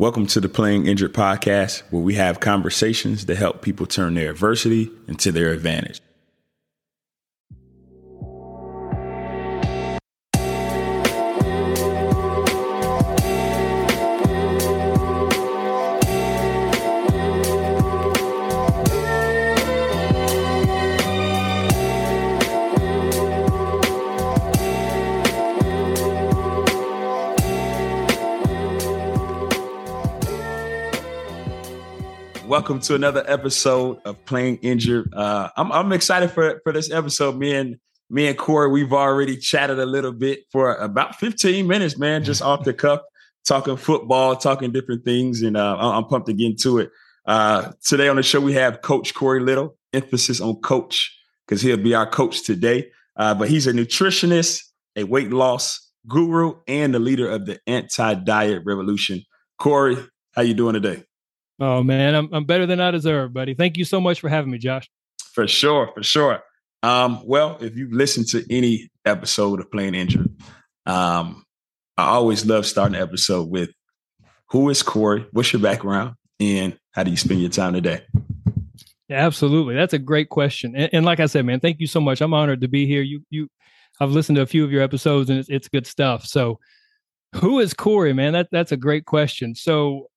[0.00, 4.30] Welcome to the Playing Injured podcast, where we have conversations that help people turn their
[4.30, 6.00] adversity into their advantage.
[32.50, 35.14] Welcome to another episode of Playing Injured.
[35.14, 37.36] Uh, I'm, I'm excited for for this episode.
[37.36, 37.76] Me and
[38.10, 42.42] me and Corey, we've already chatted a little bit for about 15 minutes, man, just
[42.42, 43.02] off the cuff,
[43.46, 46.90] talking football, talking different things, and uh, I'm pumped to get into it.
[47.24, 49.76] Uh, today on the show, we have Coach Corey Little.
[49.92, 52.90] Emphasis on coach because he'll be our coach today.
[53.16, 54.62] Uh, but he's a nutritionist,
[54.96, 59.22] a weight loss guru, and the leader of the anti-diet revolution.
[59.58, 59.96] Corey,
[60.32, 61.04] how you doing today?
[61.60, 63.54] Oh man, I'm I'm better than I deserve, buddy.
[63.54, 64.90] Thank you so much for having me, Josh.
[65.34, 66.42] For sure, for sure.
[66.82, 70.30] Um, well, if you've listened to any episode of Playing Injured,
[70.86, 71.44] um,
[71.98, 73.70] I always love starting an episode with
[74.48, 78.00] who is Corey, what's your background, and how do you spend your time today?
[79.08, 79.74] Yeah, absolutely.
[79.74, 80.74] That's a great question.
[80.74, 82.20] And, and, like I said, man, thank you so much.
[82.20, 83.02] I'm honored to be here.
[83.02, 83.48] You you
[84.00, 86.24] I've listened to a few of your episodes and it's, it's good stuff.
[86.24, 86.58] So
[87.36, 88.32] who is Corey, man?
[88.32, 89.54] That that's a great question.
[89.54, 90.08] So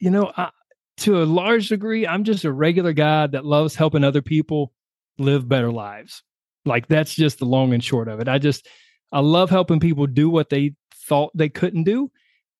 [0.00, 0.50] you know, I,
[0.98, 4.72] to a large degree, I'm just a regular guy that loves helping other people
[5.18, 6.22] live better lives.
[6.64, 8.28] Like that's just the long and short of it.
[8.28, 8.68] I just
[9.12, 12.10] I love helping people do what they thought they couldn't do.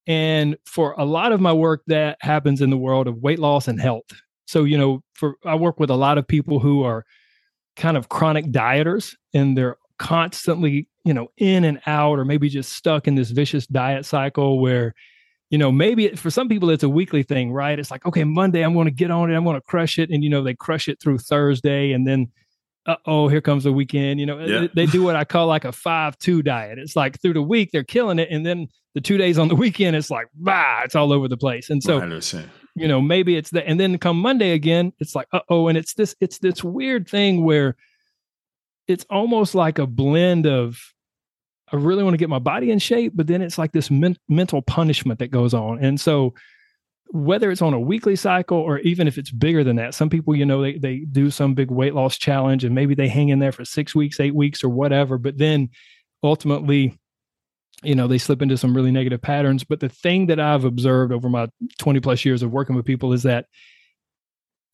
[0.07, 3.67] And for a lot of my work that happens in the world of weight loss
[3.67, 4.05] and health.
[4.47, 7.05] So, you know, for I work with a lot of people who are
[7.75, 12.75] kind of chronic dieters and they're constantly, you know, in and out or maybe just
[12.75, 14.95] stuck in this vicious diet cycle where
[15.50, 17.78] you know, maybe for some people it's a weekly thing, right?
[17.78, 20.11] It's like, okay, Monday I'm going to get on it, I'm going to crush it,
[20.11, 22.33] and you know, they crush it through Thursday, and then,
[22.86, 24.20] uh oh, here comes the weekend.
[24.20, 24.67] You know, yeah.
[24.74, 26.79] they, do what I call like a five-two diet.
[26.79, 29.55] It's like through the week they're killing it, and then the two days on the
[29.64, 31.70] weekend, it's like, bah, it's all over the place.
[31.70, 32.48] And so, 100%.
[32.74, 35.79] you know, maybe it's that, and then come Monday again, it's like, uh oh, and
[35.79, 37.77] it's this, it's this weird thing where
[38.89, 40.80] it's almost like a blend of
[41.73, 44.17] I really want to get my body in shape, but then it's like this men-
[44.29, 45.83] mental punishment that goes on.
[45.83, 46.35] And so,
[47.11, 50.35] whether it's on a weekly cycle or even if it's bigger than that, some people,
[50.35, 53.39] you know, they, they do some big weight loss challenge and maybe they hang in
[53.39, 55.17] there for six weeks, eight weeks, or whatever.
[55.17, 55.71] But then
[56.25, 56.99] ultimately,
[57.85, 59.63] you know, they slip into some really negative patterns.
[59.63, 61.48] But the thing that I've observed over my
[61.79, 63.47] 20 plus years of working with people is that,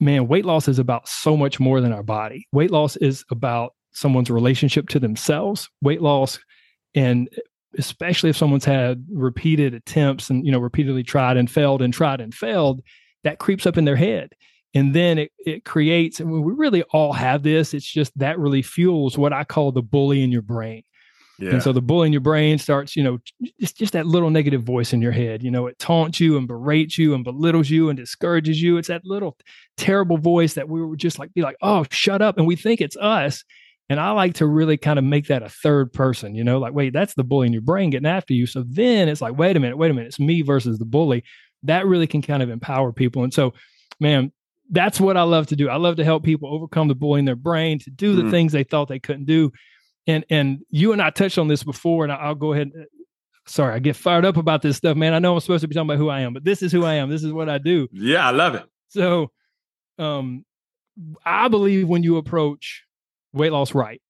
[0.00, 2.46] man, weight loss is about so much more than our body.
[2.52, 5.68] Weight loss is about someone's relationship to themselves.
[5.82, 6.38] Weight loss
[6.94, 7.28] and
[7.78, 12.20] especially if someone's had repeated attempts and you know repeatedly tried and failed and tried
[12.20, 12.82] and failed
[13.24, 14.34] that creeps up in their head.
[14.74, 18.62] And then it, it creates and we really all have this it's just that really
[18.62, 20.82] fuels what i call the bully in your brain.
[21.38, 21.50] Yeah.
[21.50, 23.18] and so the bully in your brain starts you know
[23.58, 26.46] it's just that little negative voice in your head you know it taunts you and
[26.46, 28.76] berates you and belittles you and discourages you.
[28.78, 29.36] It's that little
[29.76, 32.80] terrible voice that we were just like be like oh shut up and we think
[32.80, 33.44] it's us
[33.88, 36.72] and I like to really kind of make that a third person, you know, like,
[36.72, 38.46] wait, that's the bully in your brain getting after you.
[38.46, 41.24] So then it's like, wait a minute, wait a minute, it's me versus the bully.
[41.64, 43.22] That really can kind of empower people.
[43.22, 43.54] And so,
[44.00, 44.32] man,
[44.70, 45.68] that's what I love to do.
[45.68, 48.30] I love to help people overcome the bully in their brain to do the mm.
[48.30, 49.52] things they thought they couldn't do.
[50.06, 52.72] And and you and I touched on this before, and I'll go ahead.
[52.76, 52.84] Uh,
[53.46, 55.14] sorry, I get fired up about this stuff, man.
[55.14, 56.84] I know I'm supposed to be talking about who I am, but this is who
[56.84, 57.08] I am.
[57.10, 57.88] This is what I do.
[57.92, 58.64] Yeah, I love it.
[58.88, 59.30] So,
[59.98, 60.44] um,
[61.24, 62.84] I believe when you approach
[63.32, 64.00] weight loss right.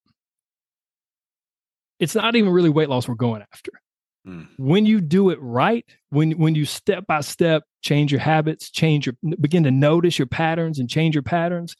[1.99, 3.73] It's not even really weight loss we're going after.
[4.27, 4.49] Mm.
[4.57, 9.07] When you do it right, when when you step by step change your habits, change
[9.07, 11.75] your begin to notice your patterns and change your patterns,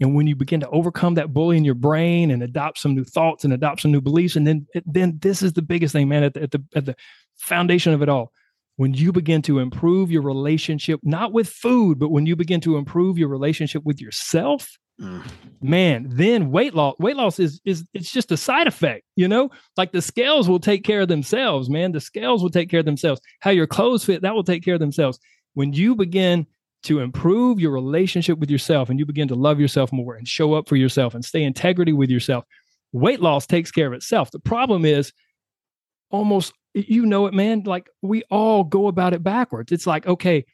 [0.00, 3.04] and when you begin to overcome that bully in your brain and adopt some new
[3.04, 6.22] thoughts and adopt some new beliefs, and then then this is the biggest thing, man,
[6.22, 6.94] at the, at the at the
[7.36, 8.32] foundation of it all.
[8.76, 12.76] When you begin to improve your relationship, not with food, but when you begin to
[12.76, 15.22] improve your relationship with yourself, Mm.
[15.60, 19.50] Man, then weight loss weight loss is is it's just a side effect, you know?
[19.76, 21.92] Like the scales will take care of themselves, man.
[21.92, 23.20] The scales will take care of themselves.
[23.40, 25.18] How your clothes fit, that will take care of themselves.
[25.54, 26.46] When you begin
[26.84, 30.54] to improve your relationship with yourself and you begin to love yourself more and show
[30.54, 32.44] up for yourself and stay integrity with yourself,
[32.92, 34.30] weight loss takes care of itself.
[34.30, 35.12] The problem is
[36.10, 37.62] almost you know it, man.
[37.64, 39.72] Like we all go about it backwards.
[39.72, 40.44] It's like, okay,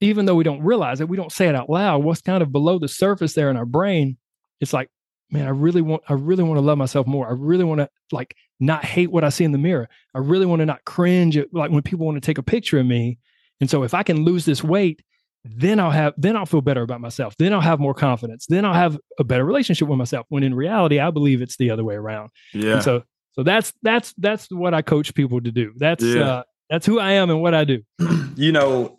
[0.00, 2.04] even though we don't realize it, we don't say it out loud.
[2.04, 4.16] What's kind of below the surface there in our brain?
[4.60, 4.88] It's like,
[5.30, 7.26] man, I really want, I really want to love myself more.
[7.26, 9.88] I really want to like not hate what I see in the mirror.
[10.14, 12.78] I really want to not cringe at like when people want to take a picture
[12.78, 13.18] of me
[13.60, 15.02] And so if I can lose this weight,
[15.44, 17.36] then I'll have then I'll feel better about myself.
[17.38, 18.46] Then I'll have more confidence.
[18.48, 20.26] Then I'll have a better relationship with myself.
[20.28, 22.30] When in reality, I believe it's the other way around.
[22.52, 22.74] Yeah.
[22.74, 25.72] And so so that's that's that's what I coach people to do.
[25.76, 26.22] That's yeah.
[26.22, 27.82] uh, that's who I am and what I do.
[28.36, 28.95] you know,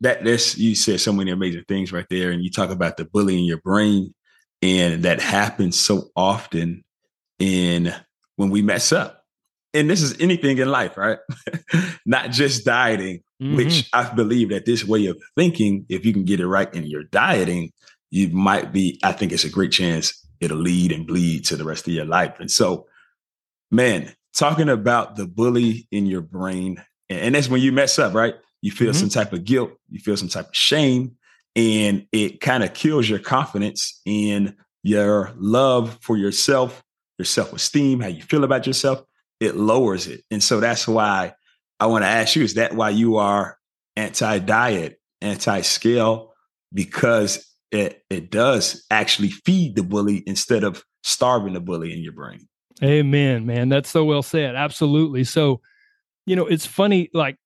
[0.00, 3.04] that this you said so many amazing things right there, and you talk about the
[3.04, 4.14] bully in your brain,
[4.62, 6.84] and that happens so often
[7.38, 7.94] in
[8.36, 9.24] when we mess up.
[9.72, 11.18] And this is anything in life, right?
[12.06, 13.56] Not just dieting, mm-hmm.
[13.56, 16.86] which I believe that this way of thinking, if you can get it right in
[16.86, 17.72] your dieting,
[18.10, 21.64] you might be, I think it's a great chance it'll lead and bleed to the
[21.64, 22.40] rest of your life.
[22.40, 22.86] And so,
[23.70, 28.34] man, talking about the bully in your brain, and that's when you mess up, right?
[28.62, 28.98] You feel mm-hmm.
[28.98, 31.16] some type of guilt, you feel some type of shame,
[31.56, 36.82] and it kind of kills your confidence in your love for yourself,
[37.18, 39.02] your self esteem, how you feel about yourself.
[39.40, 40.22] It lowers it.
[40.30, 41.34] And so that's why
[41.78, 43.58] I want to ask you is that why you are
[43.96, 46.34] anti diet, anti scale?
[46.72, 52.12] Because it, it does actually feed the bully instead of starving the bully in your
[52.12, 52.48] brain.
[52.82, 53.68] Amen, man.
[53.68, 54.54] That's so well said.
[54.54, 55.24] Absolutely.
[55.24, 55.60] So,
[56.26, 57.36] you know, it's funny, like,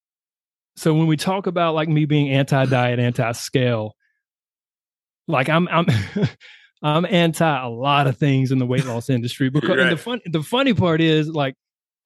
[0.76, 3.94] so when we talk about like me being anti-diet, anti-scale,
[5.28, 5.86] like I'm I'm
[6.82, 9.90] I'm anti a lot of things in the weight loss industry because right.
[9.90, 11.54] the fun the funny part is like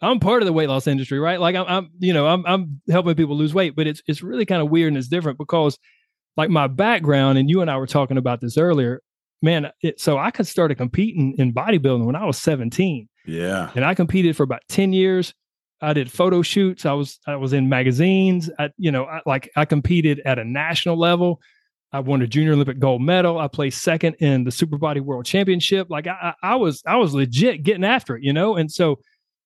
[0.00, 1.40] I'm part of the weight loss industry, right?
[1.40, 4.46] Like I'm, I'm you know, I'm I'm helping people lose weight, but it's it's really
[4.46, 5.78] kind of weird and it's different because
[6.36, 9.02] like my background and you and I were talking about this earlier,
[9.42, 9.72] man.
[9.82, 13.08] It, so I could started competing in bodybuilding when I was 17.
[13.26, 15.34] Yeah, and I competed for about 10 years.
[15.80, 16.84] I did photo shoots.
[16.84, 18.50] I was I was in magazines.
[18.58, 21.40] I, you know, I, like I competed at a national level.
[21.92, 23.38] I won a junior Olympic gold medal.
[23.38, 25.88] I placed second in the Super Body World Championship.
[25.88, 28.56] Like I, I was I was legit getting after it, you know.
[28.56, 29.00] And so,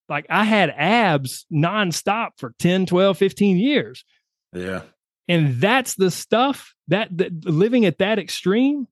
[0.09, 4.05] like I had abs nonstop for 10, 12, 15 years.
[4.53, 4.83] Yeah.
[5.29, 8.89] And that's the stuff that, that living at that extreme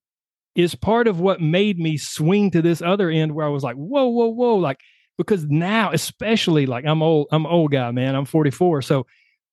[0.55, 3.77] is part of what made me swing to this other end where I was like,
[3.77, 4.57] whoa, whoa, whoa.
[4.57, 4.81] Like
[5.21, 9.07] because now especially like i'm old i'm old guy man i'm 44 so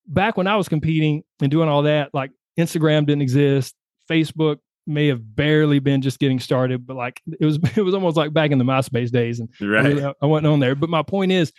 [0.08, 3.76] back when i was competing and doing all that like instagram didn't exist
[4.10, 8.18] facebook may have barely been just getting started but like it was it was almost
[8.18, 10.00] like back in the myspace days and right.
[10.00, 11.52] I, I wasn't on there but my point is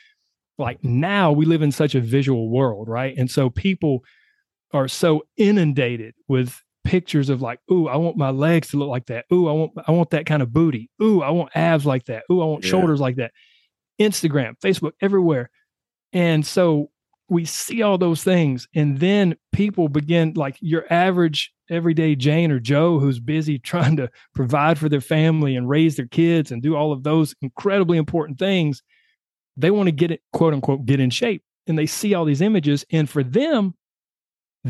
[0.56, 4.02] like now we live in such a visual world right and so people
[4.72, 9.06] are so inundated with pictures of like, ooh, I want my legs to look like
[9.06, 9.26] that.
[9.32, 10.90] Ooh, I want I want that kind of booty.
[11.02, 12.24] Ooh, I want abs like that.
[12.32, 12.70] Ooh, I want yeah.
[12.70, 13.32] shoulders like that.
[14.00, 15.50] Instagram, Facebook, everywhere.
[16.12, 16.90] And so
[17.28, 18.68] we see all those things.
[18.74, 24.10] And then people begin, like your average everyday Jane or Joe, who's busy trying to
[24.34, 28.38] provide for their family and raise their kids and do all of those incredibly important
[28.38, 28.82] things.
[29.56, 31.42] They want to get it, quote unquote, get in shape.
[31.66, 32.84] And they see all these images.
[32.90, 33.74] And for them,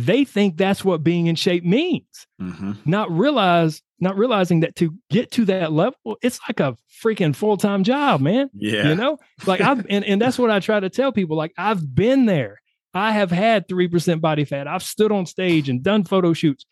[0.07, 2.27] they think that's what being in shape means.
[2.41, 2.73] Mm-hmm.
[2.85, 7.57] Not realize, not realizing that to get to that level, it's like a freaking full
[7.57, 8.51] time job, man.
[8.55, 11.37] Yeah, you know, like I've and and that's what I try to tell people.
[11.37, 12.61] Like I've been there.
[12.95, 14.69] I have had three percent body fat.
[14.69, 16.65] I've stood on stage and done photo shoots,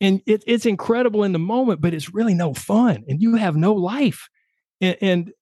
[0.00, 3.56] and it, it's incredible in the moment, but it's really no fun, and you have
[3.56, 4.28] no life.
[4.80, 5.32] And, and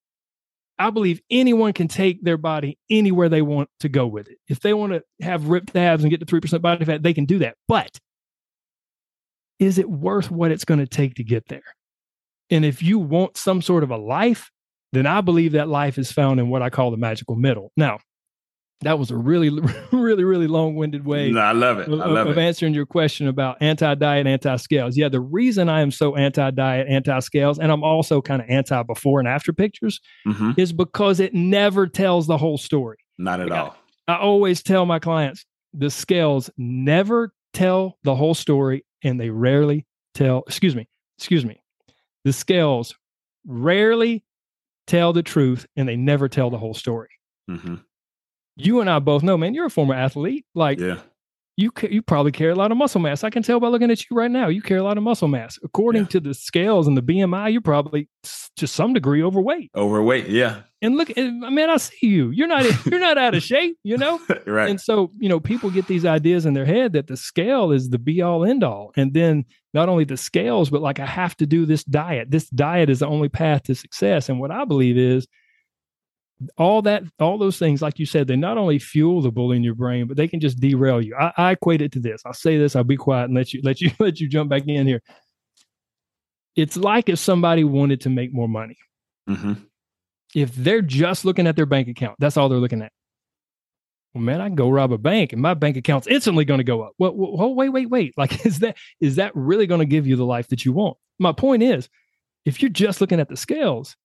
[0.81, 4.39] I believe anyone can take their body anywhere they want to go with it.
[4.49, 7.27] If they want to have ripped abs and get to 3% body fat, they can
[7.27, 7.57] do that.
[7.69, 7.99] But
[9.59, 11.63] is it worth what it's going to take to get there?
[12.49, 14.51] And if you want some sort of a life,
[14.93, 17.71] then I believe that life is found in what I call the magical middle.
[17.77, 17.99] Now,
[18.83, 19.51] that was a really,
[19.93, 21.31] really, really long winded way.
[21.31, 21.89] No, I love it.
[21.89, 22.41] I love of, it.
[22.41, 24.97] answering your question about anti diet, anti scales.
[24.97, 28.49] Yeah, the reason I am so anti diet, anti scales, and I'm also kind of
[28.49, 30.53] anti before and after pictures mm-hmm.
[30.57, 32.99] is because it never tells the whole story.
[33.19, 33.77] Not at like all.
[34.09, 35.45] I, I always tell my clients
[35.75, 41.63] the scales never tell the whole story and they rarely tell, excuse me, excuse me.
[42.25, 42.95] The scales
[43.47, 44.25] rarely
[44.87, 47.09] tell the truth and they never tell the whole story.
[47.51, 47.75] Mm-hmm
[48.57, 50.45] you and I both know, man, you're a former athlete.
[50.55, 51.01] Like, yeah.
[51.57, 53.25] you you probably carry a lot of muscle mass.
[53.25, 54.49] I can tell by looking at you right now.
[54.49, 55.59] You carry a lot of muscle mass.
[55.63, 56.09] According yeah.
[56.09, 58.09] to the scales and the BMI, you're probably
[58.57, 59.71] to some degree overweight.
[59.75, 60.63] Overweight, yeah.
[60.83, 62.31] And look, I uh, mean, I see you.
[62.31, 64.21] You're not you're not out of shape, you know.
[64.47, 64.71] right.
[64.71, 67.91] And so, you know, people get these ideas in their head that the scale is
[67.91, 71.37] the be all end all, and then not only the scales, but like I have
[71.37, 72.31] to do this diet.
[72.31, 74.29] This diet is the only path to success.
[74.29, 75.27] And what I believe is
[76.57, 79.65] all that all those things like you said they not only fuel the bully in
[79.65, 82.33] your brain but they can just derail you I, I, equate it to this i'll
[82.33, 84.87] say this i'll be quiet and let you let you let you jump back in
[84.87, 85.03] here
[86.57, 88.79] it's like if somebody wanted to make more money
[89.29, 89.55] mm-hmm.
[90.35, 92.93] if they're just looking at their bank account that's all they're looking at
[94.15, 96.65] well, man, I can go rob a bank and my bank account's instantly going to
[96.65, 96.95] go up.
[96.99, 98.15] Well, well, wait, wait, wait.
[98.17, 100.97] Like, is that is that really going to give you the life that you want?
[101.19, 101.89] My point is,
[102.45, 103.97] if you're just looking at the scales,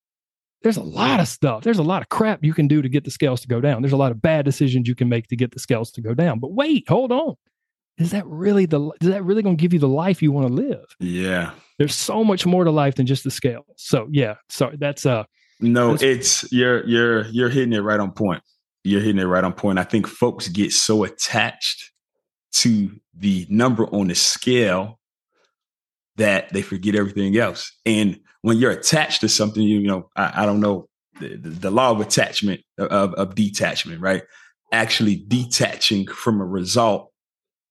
[0.63, 1.63] there's a lot of stuff.
[1.63, 3.81] There's a lot of crap you can do to get the scales to go down.
[3.81, 6.13] There's a lot of bad decisions you can make to get the scales to go
[6.13, 6.39] down.
[6.39, 7.35] But wait, hold on.
[7.97, 10.47] Is that really the is that really going to give you the life you want
[10.47, 10.85] to live?
[10.99, 11.51] Yeah.
[11.77, 13.65] There's so much more to life than just the scale.
[13.77, 14.77] So yeah, sorry.
[14.77, 15.23] That's uh
[15.59, 18.43] no, that's, it's you're you're you're hitting it right on point.
[18.83, 19.79] You're hitting it right on point.
[19.79, 21.91] I think folks get so attached
[22.53, 24.99] to the number on the scale
[26.17, 27.71] that they forget everything else.
[27.85, 30.87] And when you're attached to something, you, you know, I, I don't know
[31.19, 34.21] the, the, law of attachment of, of detachment, right?
[34.71, 37.11] Actually detaching from a result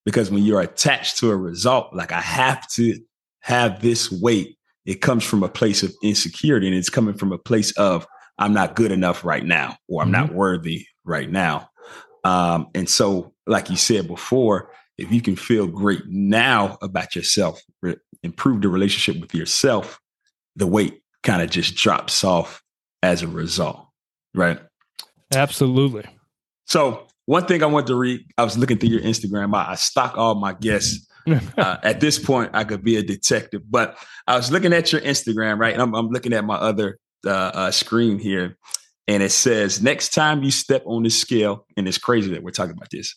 [0.05, 2.99] because when you're attached to a result, like I have to
[3.43, 7.39] have this weight, it comes from a place of insecurity and it's coming from a
[7.39, 8.05] place of
[8.37, 10.23] I'm not good enough right now or I'm mm-hmm.
[10.23, 11.71] not worthy right now.
[12.25, 17.63] Um, and so, like you said before, if you can feel great now about yourself,
[17.81, 20.01] re- improve the relationship with yourself,
[20.57, 22.63] the weight kind of just drops off
[23.03, 23.87] as a result,
[24.35, 24.59] right?
[25.35, 26.05] Absolutely.
[26.67, 29.55] So, one thing I want to read, I was looking through your Instagram.
[29.55, 31.07] I, I stalk all my guests.
[31.27, 33.97] uh, at this point, I could be a detective, but
[34.27, 35.79] I was looking at your Instagram, right?
[35.79, 38.59] I'm, I'm looking at my other uh, uh, screen here,
[39.09, 42.51] and it says, "Next time you step on the scale," and it's crazy that we're
[42.51, 43.15] talking about this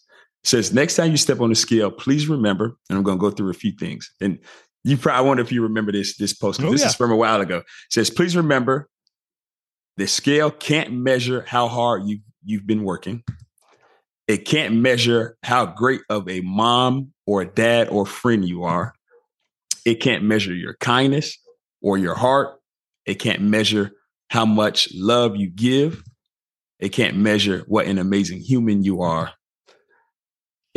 [0.47, 3.29] says next time you step on the scale, please remember, and I'm going to go
[3.29, 4.11] through a few things.
[4.21, 4.39] And
[4.87, 6.87] you probably I wonder if you remember this this post oh, this yeah.
[6.87, 7.57] is from a while ago.
[7.57, 8.89] It says, please remember,
[9.97, 13.23] the scale can't measure how hard you you've been working.
[14.27, 18.93] It can't measure how great of a mom or a dad or friend you are.
[19.85, 21.37] It can't measure your kindness
[21.81, 22.59] or your heart.
[23.05, 23.91] It can't measure
[24.29, 26.03] how much love you give.
[26.79, 29.31] It can't measure what an amazing human you are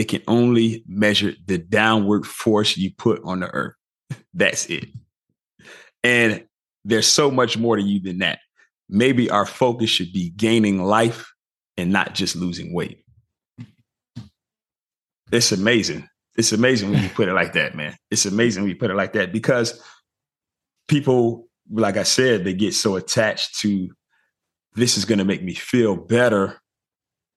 [0.00, 3.74] it can only measure the downward force you put on the earth.
[4.34, 4.86] That's it.
[6.02, 6.44] And
[6.84, 8.40] there's so much more to you than that.
[8.88, 11.32] Maybe our focus should be gaining life
[11.76, 13.04] and not just losing weight.
[15.30, 16.08] It's amazing.
[16.36, 17.96] It's amazing when you put it like that, man.
[18.10, 19.82] It's amazing when you put it like that because
[20.88, 23.90] people, like I said, they get so attached to
[24.74, 26.60] this is going to make me feel better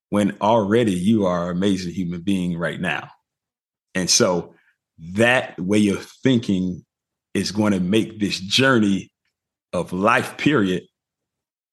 [0.09, 3.09] when already you are an amazing human being right now.
[3.95, 4.52] And so
[4.97, 6.83] that way of thinking
[7.33, 9.11] is going to make this journey
[9.73, 10.83] of life, period,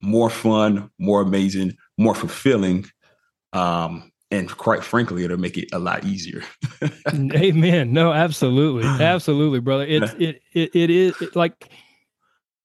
[0.01, 2.87] more fun, more amazing, more fulfilling.
[3.53, 6.43] Um, and quite frankly, it'll make it a lot easier.
[7.13, 7.93] Amen.
[7.93, 9.85] No, absolutely, absolutely, brother.
[9.85, 11.69] It's it it it is it, like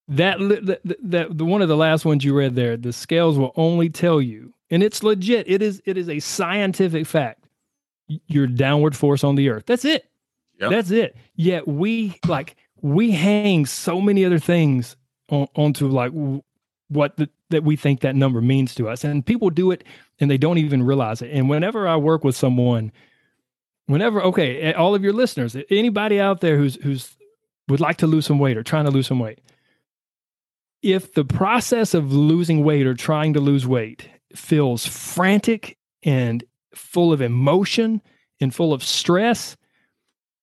[0.07, 0.37] that.
[0.39, 2.77] That, that the one of the last ones you read there.
[2.77, 5.47] The scales will only tell you and it's legit.
[5.47, 7.47] It is it is a scientific fact.
[8.27, 9.63] Your downward force on the earth.
[9.65, 10.09] That's it.
[10.59, 10.71] Yep.
[10.71, 11.15] That's it.
[11.35, 14.95] Yet we like we hang so many other things
[15.29, 16.11] on, onto like
[16.89, 19.83] what the, that we think that number means to us, and people do it
[20.19, 21.31] and they don't even realize it.
[21.31, 22.91] And whenever I work with someone,
[23.87, 27.15] whenever okay, eh, all of your listeners, anybody out there who's who's
[27.67, 29.39] would like to lose some weight or trying to lose some weight,
[30.81, 36.43] if the process of losing weight or trying to lose weight feels frantic and
[36.75, 38.01] full of emotion
[38.39, 39.57] and full of stress,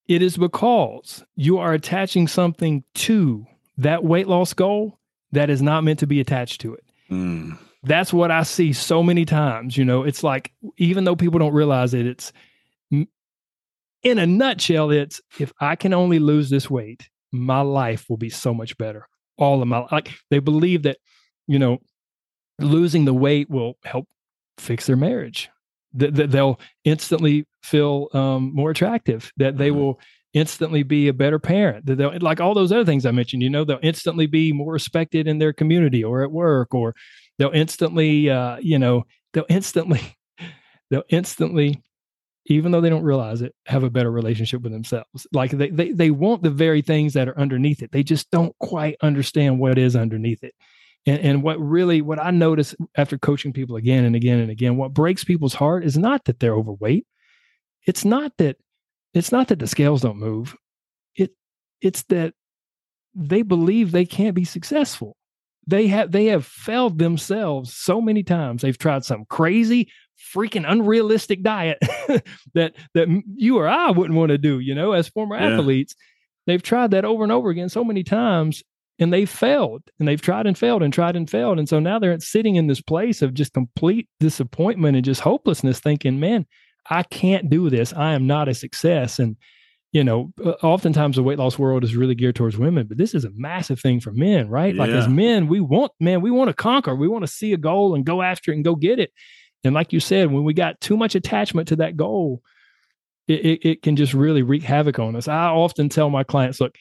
[0.08, 3.46] it is because you are attaching something to
[3.78, 4.98] that weight loss goal
[5.32, 6.84] that is not meant to be attached to it.
[7.10, 7.58] Mm.
[7.84, 9.76] That's what I see so many times.
[9.76, 12.32] You know, it's like, even though people don't realize it, it's
[12.90, 18.30] in a nutshell, it's if I can only lose this weight, my life will be
[18.30, 19.08] so much better.
[19.38, 20.98] All of my like they believe that,
[21.46, 21.78] you know,
[22.58, 24.06] losing the weight will help
[24.58, 25.50] fix their marriage.
[25.94, 29.32] That, that they'll instantly feel um, more attractive.
[29.36, 29.78] That they mm-hmm.
[29.78, 30.00] will
[30.32, 31.86] instantly be a better parent.
[31.86, 33.42] That they'll like all those other things I mentioned.
[33.42, 36.94] You know, they'll instantly be more respected in their community or at work, or
[37.38, 40.00] they'll instantly, uh, you know, they'll instantly,
[40.90, 41.82] they'll instantly
[42.46, 45.26] even though they don't realize it, have a better relationship with themselves.
[45.32, 47.92] Like they, they they want the very things that are underneath it.
[47.92, 50.54] They just don't quite understand what is underneath it.
[51.06, 54.76] And, and what really, what I notice after coaching people again and again and again,
[54.76, 57.06] what breaks people's heart is not that they're overweight.
[57.86, 58.56] It's not that,
[59.12, 60.54] it's not that the scales don't move.
[61.16, 61.32] It,
[61.80, 62.34] it's that
[63.14, 65.16] they believe they can't be successful.
[65.66, 68.62] They have they have failed themselves so many times.
[68.62, 69.92] They've tried some crazy,
[70.34, 71.78] freaking unrealistic diet
[72.54, 74.58] that that you or I wouldn't want to do.
[74.58, 75.50] You know, as former yeah.
[75.50, 75.94] athletes,
[76.46, 78.64] they've tried that over and over again so many times
[78.98, 81.58] and they failed and they've tried and failed and tried and failed.
[81.58, 85.80] And so now they're sitting in this place of just complete disappointment and just hopelessness,
[85.80, 86.46] thinking, man,
[86.88, 87.92] I can't do this.
[87.92, 89.18] I am not a success.
[89.18, 89.36] And,
[89.92, 90.32] you know,
[90.62, 93.80] oftentimes the weight loss world is really geared towards women, but this is a massive
[93.80, 94.74] thing for men, right?
[94.74, 94.82] Yeah.
[94.82, 96.94] Like as men, we want, man, we want to conquer.
[96.94, 99.12] We want to see a goal and go after it and go get it.
[99.64, 102.42] And like you said, when we got too much attachment to that goal,
[103.28, 105.28] it, it, it can just really wreak havoc on us.
[105.28, 106.74] I often tell my clients, look,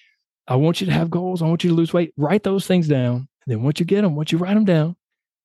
[0.48, 1.42] I want you to have goals.
[1.42, 2.14] I want you to lose weight.
[2.18, 3.16] Write those things down.
[3.16, 4.96] And then once you get them, once you write them down,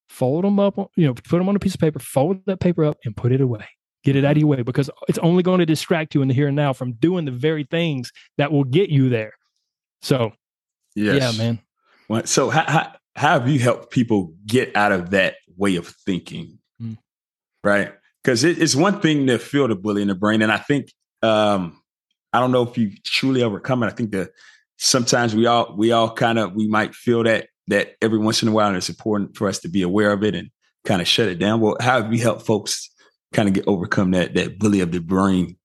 [0.09, 2.85] fold them up, you know, put them on a piece of paper, fold that paper
[2.85, 3.67] up and put it away.
[4.05, 6.35] Get it out of your way because it's only going to distract you in the
[6.35, 9.33] here and now from doing the very things that will get you there.
[10.03, 10.33] So,
[10.95, 11.37] yes.
[11.37, 12.26] yeah, man.
[12.26, 16.59] So, how, how, how have you helped people get out of that way of thinking?
[16.81, 16.99] Mm.
[17.65, 17.93] Right.
[18.23, 20.43] Because it, it's one thing to feel the bully in the brain.
[20.43, 21.83] And I think, um,
[22.33, 23.87] I don't know if you truly overcome it.
[23.87, 24.31] I think that
[24.76, 28.49] sometimes we all we all kind of we might feel that that every once in
[28.49, 30.50] a while and it's important for us to be aware of it and
[30.85, 31.61] kind of shut it down.
[31.61, 32.90] Well, how have we helped folks
[33.33, 35.56] kind of get overcome that that bully of the brain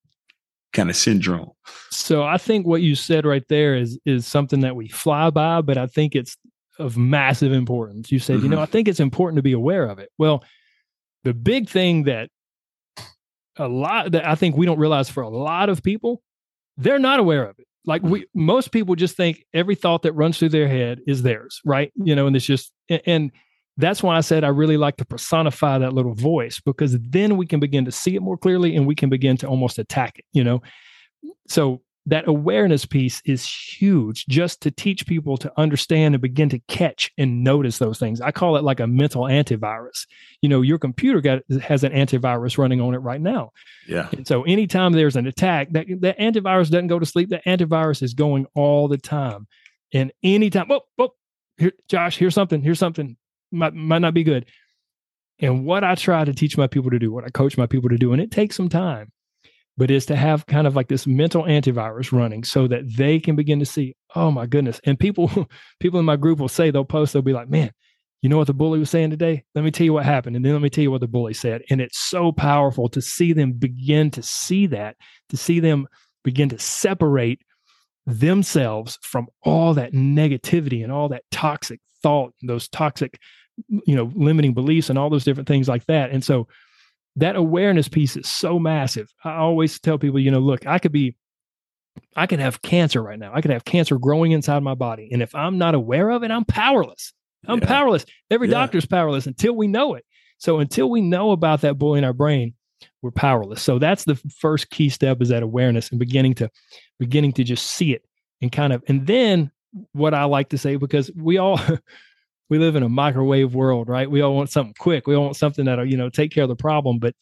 [0.74, 1.52] kind of syndrome?
[1.90, 5.62] So I think what you said right there is is something that we fly by,
[5.62, 6.38] but I think it's
[6.80, 8.12] of massive importance.
[8.12, 8.46] You said, mm-hmm.
[8.46, 8.64] you know, mm-hmm.
[8.64, 10.10] I think it's important to be aware of it.
[10.18, 10.44] Well,
[11.24, 12.30] the big thing that
[13.58, 16.24] a lot that I think we don't realize for a lot of people,
[16.78, 18.10] they're not aware of it like hmm.
[18.10, 21.92] we most people just think every thought that runs through their head is theirs right?
[21.98, 22.08] Hmm.
[22.08, 22.72] You know and it's just
[23.06, 23.32] and
[23.78, 27.46] that's why i said i really like to personify that little voice because then we
[27.46, 30.26] can begin to see it more clearly and we can begin to almost attack it
[30.34, 30.62] you know?
[31.48, 36.60] So that awareness piece is huge just to teach people to understand and begin to
[36.68, 38.20] catch and notice those things.
[38.22, 40.08] I call it like a mental antivirus.
[40.42, 43.52] You know, your computer got has an antivirus running on it right now.
[43.88, 44.10] Yeah.
[44.14, 47.30] And so anytime there's an attack, that that antivirus doesn't go to sleep.
[47.30, 49.48] That antivirus is going all the time.
[49.94, 51.10] And anytime, oh, oh,
[51.58, 53.18] here, Josh, here's something, here's something
[53.52, 54.48] might might not be good.
[55.40, 57.90] And what I try to teach my people to do, what I coach my people
[57.90, 59.12] to do, and it takes some time,
[59.82, 63.36] but is to have kind of like this mental antivirus running so that they can
[63.36, 64.80] begin to see, oh my goodness.
[64.84, 67.72] And people, people in my group will say they'll post, they'll be like, man,
[68.22, 69.44] you know what the bully was saying today?
[69.56, 70.36] Let me tell you what happened.
[70.36, 71.64] And then let me tell you what the bully said.
[71.72, 74.98] And it's so powerful to see them begin to see that,
[75.30, 75.88] to see them
[76.24, 77.42] begin to separate
[78.06, 83.18] themselves from all that negativity and all that toxic thought, and those toxic,
[83.88, 86.12] you know, limiting beliefs and all those different things like that.
[86.12, 86.48] And so
[87.18, 89.14] that awareness piece is so massive.
[89.24, 91.16] I always tell people, you know, look, I could be,
[92.16, 93.32] I could have cancer right now.
[93.34, 95.10] I could have cancer growing inside my body.
[95.12, 97.14] And if I'm not aware of it, I'm powerless.
[97.48, 97.68] I'm yeah.
[97.68, 98.06] powerless.
[98.30, 98.60] Every yeah.
[98.60, 100.06] doctor's powerless until we know it.
[100.38, 102.54] So until we know about that bully in our brain,
[103.02, 103.62] we're powerless.
[103.62, 106.50] So that's the first key step is that awareness and beginning to
[107.00, 108.04] beginning to just see it
[108.42, 109.52] and kind of and then
[109.94, 111.60] what I like to say because we all
[112.52, 114.12] we live in a microwave world, right?
[114.12, 115.08] We all want something quick.
[115.08, 117.16] We all want something that'll, you know, take care of the problem, but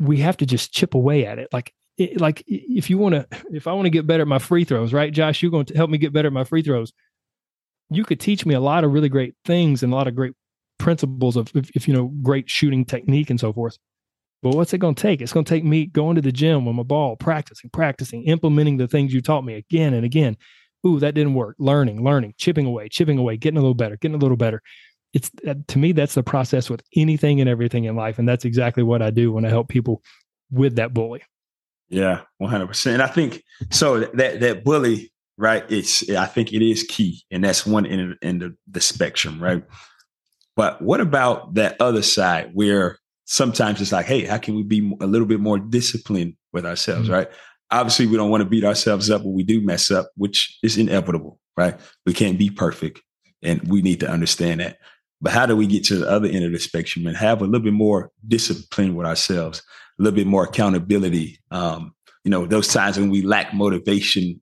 [0.00, 1.48] we have to just chip away at it.
[1.52, 4.40] Like, it, like if you want to, if I want to get better at my
[4.40, 6.92] free throws, right, Josh, you're going to help me get better at my free throws.
[7.90, 10.32] You could teach me a lot of really great things and a lot of great
[10.80, 13.78] principles of, if, if you know, great shooting technique and so forth.
[14.42, 15.20] But what's it going to take?
[15.20, 18.78] It's going to take me going to the gym with my ball, practicing, practicing, implementing
[18.78, 20.36] the things you taught me again and again
[20.86, 21.56] ooh, that didn't work.
[21.58, 24.62] Learning, learning, chipping away, chipping away, getting a little better, getting a little better.
[25.12, 25.30] It's
[25.68, 28.18] to me, that's the process with anything and everything in life.
[28.18, 30.02] And that's exactly what I do when I help people
[30.50, 31.22] with that bully.
[31.88, 32.94] Yeah, 100%.
[32.94, 35.64] And I think so that, that bully, right?
[35.68, 37.22] It's, I think it is key.
[37.30, 39.62] And that's one end, end of the spectrum, right?
[40.56, 44.96] But what about that other side where sometimes it's like, hey, how can we be
[45.00, 47.12] a little bit more disciplined with ourselves, mm-hmm.
[47.12, 47.28] right?
[47.72, 50.76] Obviously we don't want to beat ourselves up when we do mess up, which is
[50.76, 51.80] inevitable, right?
[52.06, 53.00] We can't be perfect
[53.42, 54.76] and we need to understand that.
[55.20, 57.44] But how do we get to the other end of the spectrum and have a
[57.44, 59.62] little bit more discipline with ourselves,
[59.98, 61.38] a little bit more accountability?
[61.50, 64.40] Um, you know, those times when we lack motivation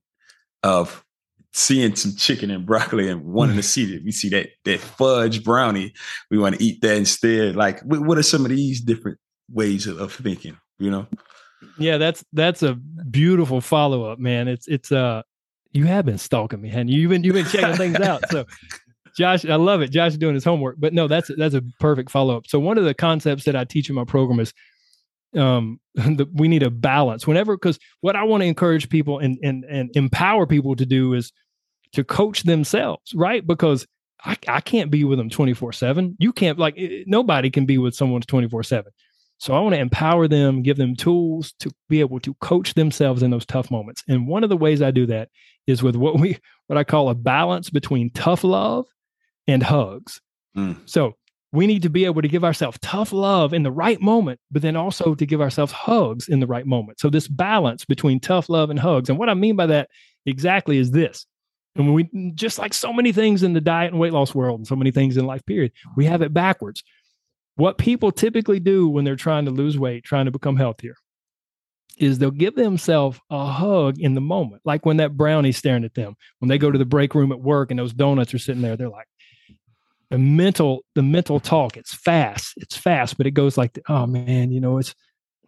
[0.63, 1.05] of
[1.53, 5.45] seeing some chicken and broccoli and wanting to see that we see that that fudge
[5.45, 5.93] brownie,
[6.31, 7.57] we want to eat that instead.
[7.57, 9.19] Like, what are some of these different
[9.51, 10.57] ways of, of thinking?
[10.79, 11.07] You know.
[11.79, 14.49] Yeah, that's that's a beautiful follow up, man.
[14.49, 15.23] It's it's uh
[15.73, 17.03] you have been stalking me, and you?
[17.03, 18.29] have been you've been checking things out.
[18.31, 18.47] So
[19.17, 19.91] Josh, I love it.
[19.91, 20.77] Josh is doing his homework.
[20.79, 22.47] But no, that's that's a perfect follow up.
[22.47, 24.53] So one of the concepts that I teach in my program is
[25.37, 29.39] um the, we need a balance whenever because what I want to encourage people and
[29.43, 31.33] and and empower people to do is
[31.93, 33.47] to coach themselves, right?
[33.47, 33.87] Because
[34.25, 36.17] I, I can't be with them 24 7.
[36.19, 38.93] You can't, like, nobody can be with someone 24 7.
[39.41, 43.23] So I want to empower them, give them tools to be able to coach themselves
[43.23, 44.05] in those tough moments.
[44.07, 45.31] And one of the ways I do that
[45.67, 48.87] is with what we what I call a balance between tough love
[49.49, 50.21] and hugs.
[50.55, 50.77] Mm.
[50.85, 51.17] So
[51.53, 54.61] we need to be able to give ourselves tough love in the right moment, but
[54.61, 57.01] then also to give ourselves hugs in the right moment.
[57.01, 59.09] So this balance between tough love and hugs.
[59.09, 59.89] And what I mean by that
[60.27, 61.25] exactly is this.
[61.77, 64.67] And we just like so many things in the diet and weight loss world and
[64.67, 66.85] so many things in life period, we have it backwards
[67.61, 70.95] what people typically do when they're trying to lose weight, trying to become healthier,
[71.99, 75.93] is they'll give themselves a hug in the moment, like when that brownie's staring at
[75.93, 76.15] them.
[76.39, 78.77] When they go to the break room at work and those donuts are sitting there,
[78.77, 79.07] they're like,
[80.09, 81.77] the mental, the mental talk.
[81.77, 82.55] It's fast.
[82.57, 84.95] It's fast, but it goes like, oh man, you know, it's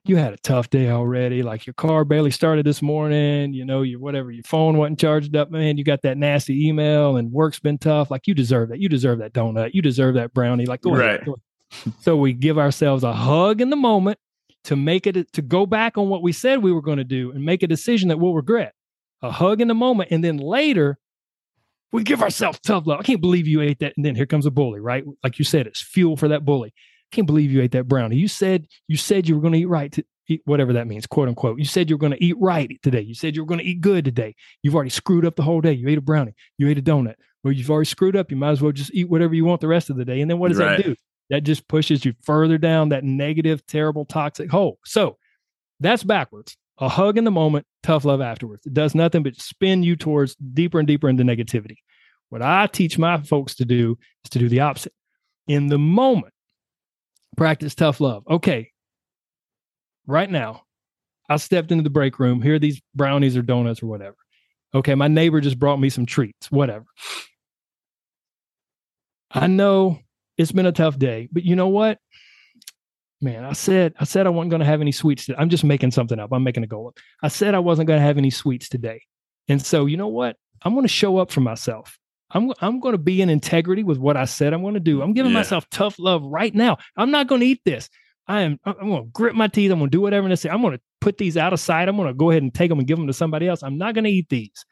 [0.04, 1.42] you had a tough day already.
[1.42, 3.54] Like your car barely started this morning.
[3.54, 5.78] You know, your whatever, your phone wasn't charged up, man.
[5.78, 8.10] You got that nasty email, and work's been tough.
[8.10, 8.80] Like you deserve that.
[8.80, 9.70] You deserve that donut.
[9.72, 10.66] You deserve that brownie.
[10.66, 11.06] Like go right.
[11.08, 11.42] ahead, go ahead
[12.00, 14.18] so we give ourselves a hug in the moment
[14.64, 17.32] to make it to go back on what we said we were going to do
[17.32, 18.74] and make a decision that we'll regret.
[19.22, 20.98] A hug in the moment, and then later
[21.92, 23.00] we give ourselves tough love.
[23.00, 25.04] I can't believe you ate that, and then here comes a bully, right?
[25.22, 26.70] Like you said, it's fuel for that bully.
[26.74, 28.16] I can't believe you ate that brownie.
[28.16, 31.06] You said you said you were going to eat right, to eat whatever that means,
[31.06, 31.58] quote unquote.
[31.58, 33.00] You said you were going to eat right today.
[33.00, 34.34] You said you were going to eat good today.
[34.62, 35.72] You've already screwed up the whole day.
[35.72, 36.34] You ate a brownie.
[36.58, 37.14] You ate a donut.
[37.44, 38.30] Well, you've already screwed up.
[38.30, 40.20] You might as well just eat whatever you want the rest of the day.
[40.20, 40.76] And then what does right.
[40.76, 40.96] that do?
[41.30, 44.78] That just pushes you further down that negative, terrible, toxic hole.
[44.84, 45.16] So
[45.80, 46.56] that's backwards.
[46.78, 48.66] A hug in the moment, tough love afterwards.
[48.66, 51.76] It does nothing but spin you towards deeper and deeper into negativity.
[52.30, 54.94] What I teach my folks to do is to do the opposite.
[55.48, 56.32] In the moment,
[57.36, 58.24] practice tough love.
[58.28, 58.70] Okay,
[60.06, 60.62] right now,
[61.28, 62.42] I stepped into the break room.
[62.42, 64.16] Here are these brownies or donuts or whatever.
[64.74, 66.86] Okay, my neighbor just brought me some treats, whatever.
[69.30, 69.98] I know
[70.42, 71.98] it's been a tough day, but you know what?
[73.20, 75.26] Man, I said I said I wasn't going to have any sweets.
[75.26, 75.38] Today.
[75.38, 76.30] I'm just making something up.
[76.32, 76.98] I'm making a goal up.
[77.22, 79.00] I said I wasn't going to have any sweets today,
[79.48, 80.36] and so you know what?
[80.62, 81.98] I'm going to show up for myself.
[82.32, 85.02] I'm I'm going to be in integrity with what I said I'm going to do.
[85.02, 85.38] I'm giving yeah.
[85.38, 86.78] myself tough love right now.
[86.96, 87.88] I'm not going to eat this.
[88.26, 88.58] I am.
[88.64, 89.70] I'm going to grit my teeth.
[89.70, 90.48] I'm going to do whatever I say.
[90.48, 91.88] I'm going to put these out of sight.
[91.88, 93.62] I'm going to go ahead and take them and give them to somebody else.
[93.62, 94.64] I'm not going to eat these.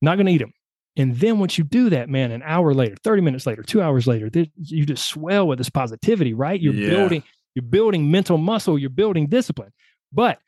[0.00, 0.52] Not going to eat them.
[0.96, 4.06] And then once you do that, man, an hour later, 30 minutes later, two hours
[4.06, 6.60] later, you just swell with this positivity, right?
[6.60, 6.90] You're yeah.
[6.90, 7.22] building,
[7.54, 9.72] you're building mental muscle, you're building discipline.
[10.12, 10.38] But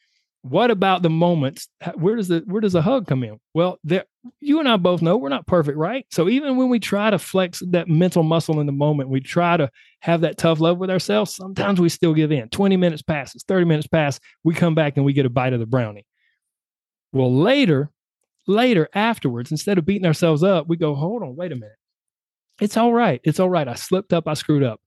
[0.44, 1.68] what about the moments?
[1.94, 3.40] Where does the where does the hug come in?
[3.54, 4.04] Well, there
[4.40, 6.04] you and I both know we're not perfect, right?
[6.10, 9.56] So even when we try to flex that mental muscle in the moment, we try
[9.56, 12.50] to have that tough love with ourselves, sometimes we still give in.
[12.50, 15.60] 20 minutes passes, 30 minutes pass, we come back and we get a bite of
[15.60, 16.04] the brownie.
[17.12, 17.90] Well, later,
[18.46, 21.76] later afterwards, instead of beating ourselves up, we go, hold on, wait a minute.
[22.60, 23.20] It's all right.
[23.24, 23.66] It's all right.
[23.66, 24.28] I slipped up.
[24.28, 24.80] I screwed up.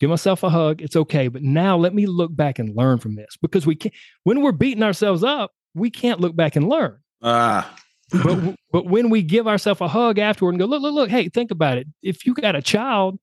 [0.00, 0.82] Give myself a hug.
[0.82, 1.28] It's okay.
[1.28, 4.52] But now let me look back and learn from this because we can't, when we're
[4.52, 6.98] beating ourselves up, we can't look back and learn.
[7.22, 7.74] Ah.
[8.24, 11.28] but, but when we give ourselves a hug afterward and go, look, look, look, hey,
[11.28, 11.86] think about it.
[12.02, 13.18] If you got a child,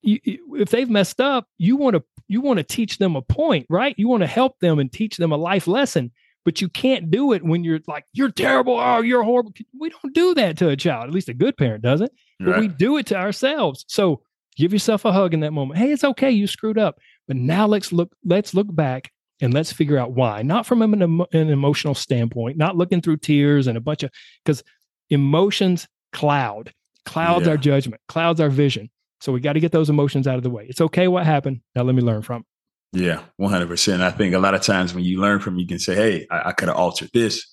[0.00, 0.18] you,
[0.54, 3.94] if they've messed up, you want to you want to teach them a point, right?
[3.98, 6.12] You want to help them and teach them a life lesson
[6.48, 8.80] but you can't do it when you're like, you're terrible.
[8.80, 9.52] Oh, you're horrible.
[9.78, 11.06] We don't do that to a child.
[11.06, 13.84] At least a good parent doesn't, but we do it to ourselves.
[13.86, 14.22] So
[14.56, 15.78] give yourself a hug in that moment.
[15.78, 16.30] Hey, it's okay.
[16.30, 20.40] You screwed up, but now let's look, let's look back and let's figure out why,
[20.40, 24.10] not from an, an emotional standpoint, not looking through tears and a bunch of,
[24.42, 24.64] because
[25.10, 26.72] emotions cloud,
[27.04, 27.50] clouds yeah.
[27.50, 28.88] our judgment, clouds our vision.
[29.20, 30.64] So we got to get those emotions out of the way.
[30.66, 31.60] It's okay what happened.
[31.74, 32.46] Now let me learn from it.
[32.92, 34.00] Yeah, 100%.
[34.00, 36.50] I think a lot of times when you learn from, you can say, hey, I,
[36.50, 37.46] I could have altered this.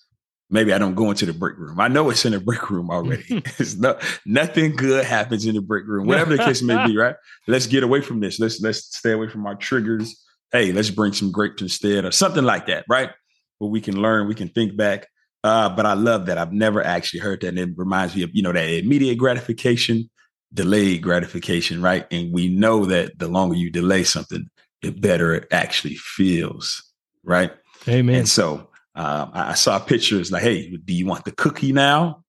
[0.50, 1.80] Maybe I don't go into the break room.
[1.80, 3.24] I know it's in the break room already.
[3.58, 7.15] it's no, nothing good happens in the break room, whatever the case may be, right?
[7.48, 8.39] Let's get away from this.
[8.39, 10.24] Let's let's stay away from our triggers.
[10.52, 13.10] Hey, let's bring some grapes instead or something like that, right?
[13.58, 15.08] Where we can learn, we can think back.
[15.43, 16.38] Uh, but I love that.
[16.38, 17.50] I've never actually heard that.
[17.50, 20.10] And it reminds me of, you know, that immediate gratification,
[20.54, 22.06] delayed gratification, right?
[22.10, 24.48] And we know that the longer you delay something,
[24.82, 26.84] the better it actually feels.
[27.24, 27.52] Right.
[27.88, 28.16] Amen.
[28.16, 32.24] And so um, I saw pictures like, hey, do you want the cookie now?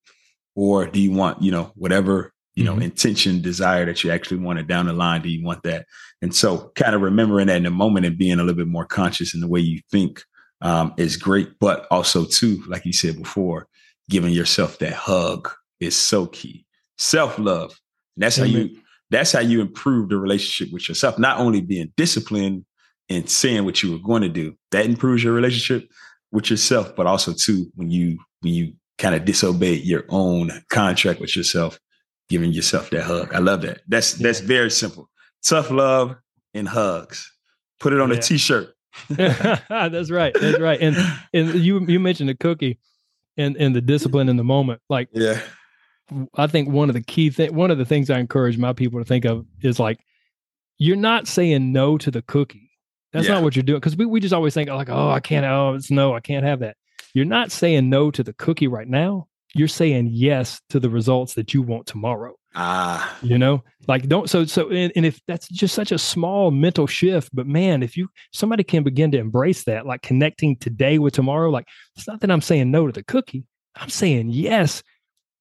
[0.55, 2.79] Or do you want, you know, whatever, you mm-hmm.
[2.79, 5.21] know, intention, desire that you actually wanted down the line?
[5.21, 5.85] Do you want that?
[6.21, 8.85] And so kind of remembering that in the moment and being a little bit more
[8.85, 10.23] conscious in the way you think
[10.61, 11.59] um, is great.
[11.59, 13.67] But also, too, like you said before,
[14.09, 16.65] giving yourself that hug is so key.
[16.97, 17.79] Self love.
[18.17, 18.51] That's Amen.
[18.51, 21.17] how you that's how you improve the relationship with yourself.
[21.17, 22.65] Not only being disciplined
[23.09, 25.89] and saying what you were going to do, that improves your relationship
[26.31, 31.19] with yourself, but also too when you when you kind of disobey your own contract
[31.19, 31.79] with yourself,
[32.29, 33.33] giving yourself that hug.
[33.33, 33.81] I love that.
[33.87, 35.09] That's that's very simple.
[35.43, 36.15] Tough love
[36.53, 37.31] and hugs.
[37.79, 38.17] Put it on yeah.
[38.17, 38.73] a t-shirt.
[39.09, 40.35] that's right.
[40.39, 40.81] That's right.
[40.81, 40.97] And
[41.33, 42.79] and you you mentioned the cookie
[43.37, 44.81] and and the discipline in the moment.
[44.89, 45.39] Like yeah.
[46.35, 48.99] I think one of the key thing one of the things I encourage my people
[48.99, 49.99] to think of is like
[50.77, 52.71] you're not saying no to the cookie.
[53.13, 53.35] That's yeah.
[53.35, 53.79] not what you're doing.
[53.79, 56.45] Because we, we just always think like, oh, I can't, oh, it's no, I can't
[56.45, 56.77] have that.
[57.13, 59.27] You're not saying no to the cookie right now.
[59.55, 62.35] You're saying yes to the results that you want tomorrow.
[62.53, 66.49] Ah, you know, like don't so so and, and if that's just such a small
[66.49, 70.97] mental shift, but man, if you somebody can begin to embrace that, like connecting today
[70.97, 73.45] with tomorrow, like it's not that I'm saying no to the cookie.
[73.75, 74.81] I'm saying yes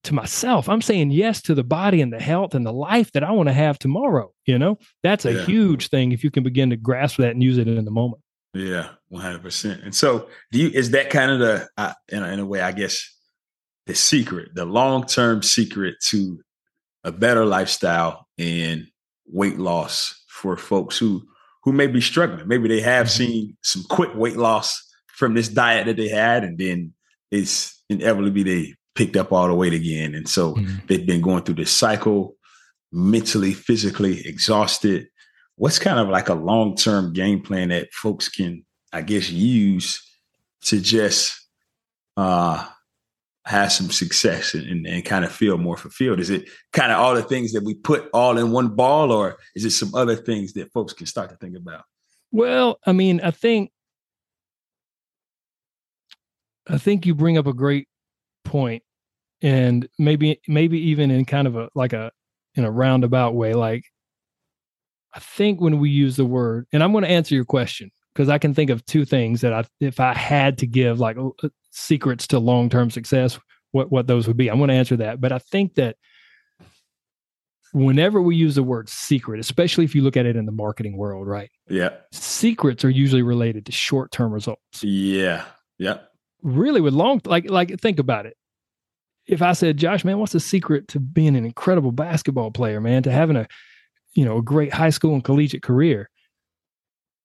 [0.07, 0.69] to myself.
[0.69, 3.49] I'm saying yes to the body and the health and the life that I want
[3.49, 4.33] to have tomorrow.
[4.47, 5.45] You know, that's a yeah.
[5.45, 8.23] huge thing if you can begin to grasp that and use it in the moment.
[8.55, 9.85] Yeah, 100%.
[9.85, 12.61] And so, do you, is that kind of the, uh, in, a, in a way,
[12.61, 13.13] I guess,
[13.87, 16.41] the secret, the long term secret to
[17.05, 18.87] a better lifestyle and
[19.27, 21.23] weight loss for folks who,
[21.65, 22.49] who may be struggling?
[22.49, 23.25] Maybe they have mm-hmm.
[23.25, 26.95] seen some quick weight loss from this diet that they had, and then
[27.31, 30.15] it's inevitably they picked up all the weight again.
[30.15, 30.87] And so mm-hmm.
[30.87, 32.35] they've been going through this cycle,
[32.93, 35.09] mentally, physically exhausted.
[35.57, 40.03] What's kind of like a long term game plan that folks can, I guess, use
[40.63, 41.41] to just
[42.17, 42.67] uh,
[43.45, 46.21] have some success and, and kind of feel more fulfilled?
[46.21, 49.39] Is it kind of all the things that we put all in one ball, or
[49.55, 51.85] is it some other things that folks can start to think about?
[52.33, 53.71] Well, I mean, I think
[56.69, 57.89] I think you bring up a great
[58.45, 58.83] point
[59.43, 62.11] and maybe maybe even in kind of a like a
[62.55, 63.85] in a roundabout way like
[65.15, 68.29] i think when we use the word and i'm going to answer your question because
[68.29, 71.49] i can think of two things that i if i had to give like uh,
[71.71, 73.39] secrets to long-term success
[73.73, 75.21] what what those would be i'm going to answer that.
[75.21, 75.97] But i think that
[77.73, 80.97] whenever we use the word secret especially if you look at it in the marketing
[80.97, 81.51] world right?
[81.69, 81.91] Yeah.
[82.13, 84.83] Secrets are usually related to short-term results.
[84.83, 85.45] Yeah.
[85.79, 85.99] Yeah
[86.43, 88.37] really with long like like think about it
[89.27, 93.03] if I said, Josh, man, what's the secret to being an incredible basketball player, man,
[93.05, 93.47] to having a,
[94.15, 96.09] you know, a great high school and collegiate career?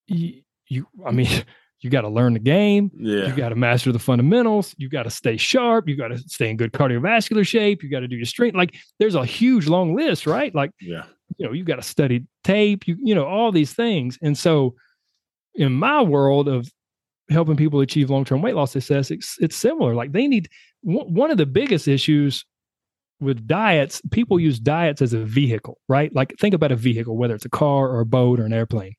[0.08, 1.28] You, you I mean,
[1.80, 2.90] you got to learn the game.
[2.94, 3.26] Yeah.
[3.26, 4.74] You got to master the fundamentals.
[4.78, 5.88] You got to stay sharp.
[5.88, 7.82] You got to stay in good cardiovascular shape.
[7.82, 8.56] You got to do your strength.
[8.56, 10.54] Like there's a huge long list, right?
[10.54, 11.04] Like, yeah,
[11.38, 14.18] you know, you got to study tape, you, you know, all these things.
[14.22, 14.74] And so
[15.54, 16.70] in my world of
[17.30, 19.94] helping people achieve long-term weight loss success, it's, it's similar.
[19.94, 20.48] Like they need,
[20.82, 22.44] one of the biggest issues
[23.20, 26.14] with diets, people use diets as a vehicle, right?
[26.14, 28.94] Like think about a vehicle, whether it's a car or a boat or an airplane.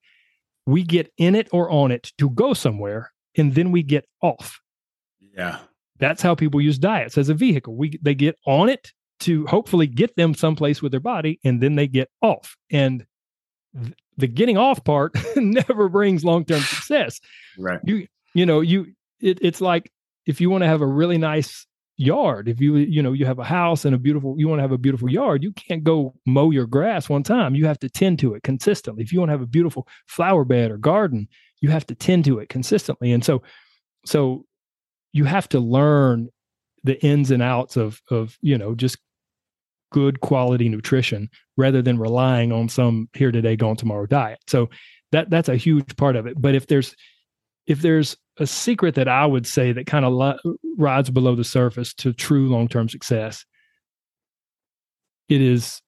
[0.66, 4.62] We get in it or on it to go somewhere, and then we get off.
[5.38, 5.60] Yeah.
[6.00, 7.76] That's how people use diets as a vehicle.
[7.76, 8.92] We they get on it
[9.22, 12.56] to hopefully get them someplace with their body, and then they get off.
[12.72, 13.06] And
[13.76, 17.20] th- the getting off part never brings long-term success.
[17.58, 17.80] Right.
[17.84, 19.92] You you know, you it, it's like
[20.26, 22.48] if you want to have a really nice yard.
[22.48, 24.72] If you you know you have a house and a beautiful you want to have
[24.72, 27.56] a beautiful yard you can't go mow your grass one time.
[27.56, 29.04] You have to tend to it consistently.
[29.04, 31.28] If you want to have a beautiful flower bed or garden
[31.62, 33.12] you have to tend to it consistently.
[33.12, 33.44] And so
[34.06, 34.46] so
[35.14, 36.30] you have to learn
[36.84, 38.98] the ins and outs of of you know just
[39.92, 44.40] good quality nutrition rather than relying on some here today gone tomorrow diet.
[44.48, 44.70] So
[45.12, 46.42] that that's a huge part of it.
[46.42, 46.96] But if there's
[47.68, 51.44] if there's a secret that I would say that kind of li- rides below the
[51.44, 53.46] surface to true long term success,
[55.30, 55.82] it is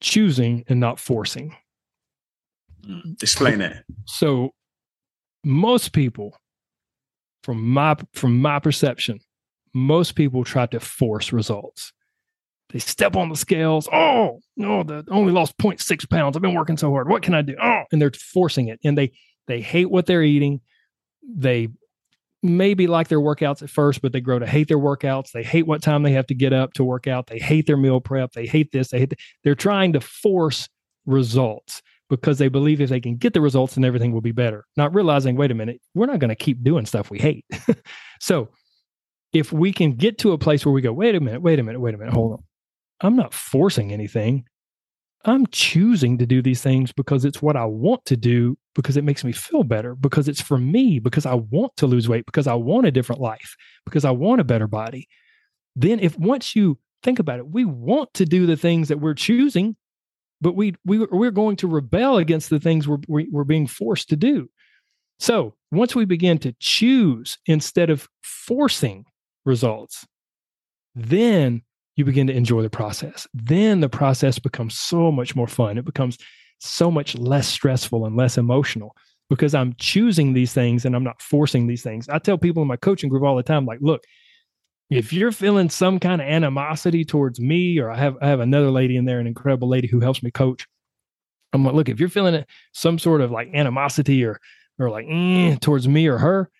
[0.00, 1.56] choosing and not forcing.
[2.86, 3.84] Mm, explain that.
[4.04, 4.50] So,
[5.44, 6.36] most people,
[7.42, 9.20] from my from my perception,
[9.74, 11.92] most people try to force results.
[12.70, 13.88] They step on the scales.
[13.92, 16.36] Oh no, the only lost 0.6 pounds.
[16.36, 17.08] I've been working so hard.
[17.08, 17.56] What can I do?
[17.62, 19.12] Oh, and they're forcing it, and they
[19.46, 20.60] they hate what they're eating
[21.28, 21.68] they
[22.42, 25.32] maybe like their workouts at first, but they grow to hate their workouts.
[25.32, 27.26] They hate what time they have to get up to work out.
[27.26, 28.32] They hate their meal prep.
[28.32, 28.88] They hate this.
[28.88, 29.10] They hate.
[29.10, 30.68] Th- They're trying to force
[31.06, 34.64] results because they believe if they can get the results, then everything will be better.
[34.76, 37.44] Not realizing, wait a minute, we're not going to keep doing stuff we hate.
[38.20, 38.48] so
[39.32, 41.62] if we can get to a place where we go, wait a minute, wait a
[41.62, 42.44] minute, wait a minute, hold on.
[43.00, 44.44] I'm not forcing anything.
[45.24, 49.04] I'm choosing to do these things because it's what I want to do, because it
[49.04, 52.46] makes me feel better, because it's for me, because I want to lose weight, because
[52.46, 55.08] I want a different life, because I want a better body.
[55.74, 59.14] Then, if once you think about it, we want to do the things that we're
[59.14, 59.76] choosing,
[60.40, 64.16] but we, we, we're going to rebel against the things we're, we're being forced to
[64.16, 64.48] do.
[65.18, 69.06] So, once we begin to choose instead of forcing
[69.44, 70.06] results,
[70.94, 71.62] then
[71.96, 73.26] you begin to enjoy the process.
[73.34, 75.78] Then the process becomes so much more fun.
[75.78, 76.18] It becomes
[76.58, 78.94] so much less stressful and less emotional
[79.28, 82.08] because I'm choosing these things and I'm not forcing these things.
[82.08, 84.04] I tell people in my coaching group all the time, like, look,
[84.90, 88.70] if you're feeling some kind of animosity towards me, or I have I have another
[88.70, 90.66] lady in there, an incredible lady who helps me coach.
[91.52, 94.38] I'm like, look, if you're feeling some sort of like animosity or
[94.78, 96.50] or like mm, towards me or her,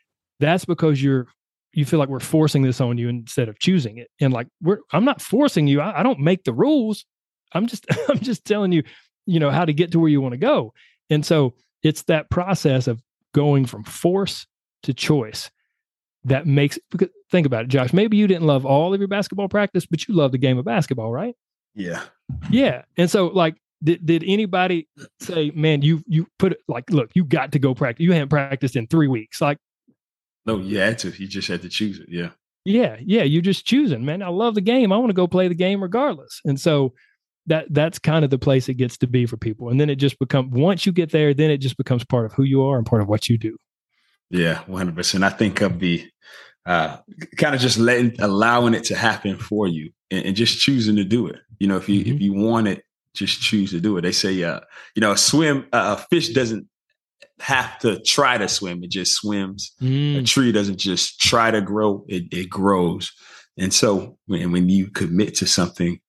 [0.41, 1.29] that's because you're
[1.77, 4.11] you feel like we're forcing this on you instead of choosing it.
[4.19, 5.83] And like we're I'm not forcing you.
[5.83, 7.05] I, I don't make the rules.
[7.53, 8.83] I'm just I'm just telling you,
[9.27, 10.73] you know, how to get to where you want to go.
[11.11, 13.03] And so it's that process of
[13.35, 14.47] going from force
[14.85, 15.51] to choice
[16.25, 17.93] that makes because think about it, Josh.
[17.93, 20.65] Maybe you didn't love all of your basketball practice, but you love the game of
[20.65, 21.35] basketball, right?
[21.75, 22.03] Yeah.
[22.51, 22.83] Yeah.
[22.97, 24.89] And so like did, did anybody
[25.21, 28.03] say, man, you you put it like, look, you got to go practice.
[28.03, 29.43] You haven't practiced in three weeks.
[29.43, 29.59] Like,
[30.47, 31.11] no, you had to.
[31.11, 32.07] You just had to choose it.
[32.09, 32.31] Yeah.
[32.65, 32.97] Yeah.
[33.01, 33.23] Yeah.
[33.23, 34.23] You're just choosing, man.
[34.23, 34.93] I love the game.
[34.93, 36.41] I want to go play the game regardless.
[36.45, 36.95] And so
[37.47, 39.69] that that's kind of the place it gets to be for people.
[39.69, 42.33] And then it just becomes once you get there, then it just becomes part of
[42.33, 43.57] who you are and part of what you do.
[44.31, 46.09] Yeah, 100 percent I think of the
[46.65, 46.97] uh,
[47.37, 51.05] kind of just letting allowing it to happen for you and, and just choosing to
[51.05, 51.37] do it.
[51.61, 52.17] You know, if you mm-hmm.
[52.17, 52.83] if you want it
[53.17, 54.03] just choose to do it.
[54.03, 54.61] They say, uh,
[54.95, 56.69] you know, a swim, uh, a fish doesn't
[57.41, 59.73] have to try to swim; it just swims.
[59.81, 60.21] Mm.
[60.21, 63.13] A tree doesn't just try to grow; it, it grows.
[63.59, 66.01] And so, when, when you commit to something,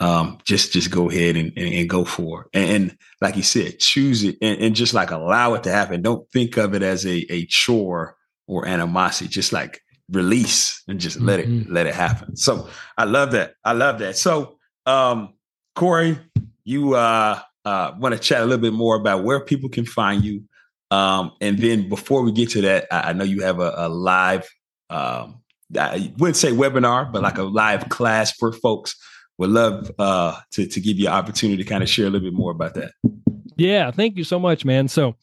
[0.00, 2.48] um, just just go ahead and, and, and go for it.
[2.58, 6.02] And, and, like you said, choose it and, and, just like allow it to happen.
[6.02, 9.28] Don't think of it as a a chore or animosity.
[9.28, 11.26] Just like release and just mm-hmm.
[11.26, 11.72] let it mm-hmm.
[11.72, 12.36] let it happen.
[12.36, 13.54] So I love that.
[13.64, 14.16] I love that.
[14.16, 15.34] So um,
[15.74, 16.18] Corey,
[16.64, 20.24] you uh, uh, want to chat a little bit more about where people can find
[20.24, 20.42] you.
[20.90, 23.88] Um, and then before we get to that, I, I know you have a, a
[23.88, 24.48] live,
[24.90, 25.42] um,
[25.78, 28.96] I wouldn't say webinar, but like a live class for folks.
[29.38, 32.26] Would love uh, to, to give you an opportunity to kind of share a little
[32.26, 32.92] bit more about that.
[33.56, 34.88] Yeah, thank you so much, man.
[34.88, 35.14] So,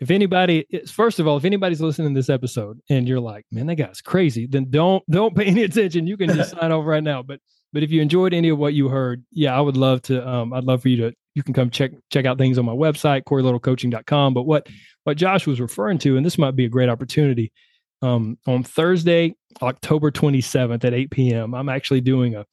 [0.00, 3.66] if anybody, first of all, if anybody's listening to this episode and you're like, man,
[3.66, 6.06] that guy's crazy, then don't don't pay any attention.
[6.06, 7.22] You can just sign off right now.
[7.22, 7.40] But
[7.72, 10.26] but if you enjoyed any of what you heard, yeah, I would love to.
[10.26, 11.14] Um, I'd love for you to.
[11.34, 14.34] You can come check check out things on my website, CoreyLittleCoaching.com.
[14.34, 14.68] But what
[15.04, 17.52] what Josh was referring to, and this might be a great opportunity.
[18.02, 22.44] Um, on Thursday, October 27th at 8 p.m., I'm actually doing a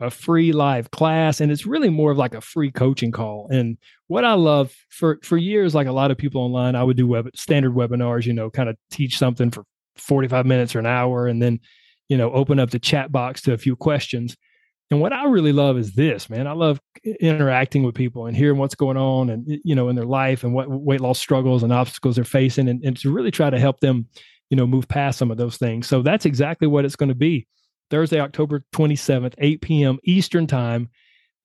[0.00, 3.76] a free live class and it's really more of like a free coaching call and
[4.06, 7.06] what i love for for years like a lot of people online i would do
[7.06, 9.64] web standard webinars you know kind of teach something for
[9.96, 11.58] 45 minutes or an hour and then
[12.08, 14.36] you know open up the chat box to a few questions
[14.90, 16.46] and what I really love is this, man.
[16.46, 16.80] I love
[17.20, 20.54] interacting with people and hearing what's going on and you know in their life and
[20.54, 23.80] what weight loss struggles and obstacles they're facing and, and to really try to help
[23.80, 24.06] them,
[24.48, 25.86] you know, move past some of those things.
[25.86, 27.46] So that's exactly what it's going to be.
[27.90, 29.98] Thursday, October 27th, 8 p.m.
[30.04, 30.90] Eastern time.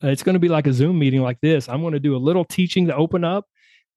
[0.04, 1.70] Uh, it's going to be like a Zoom meeting like this.
[1.70, 3.46] I'm going to do a little teaching to open up.